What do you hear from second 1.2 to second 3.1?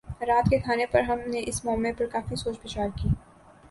نے اس معمے پر کافی سوچ بچار کی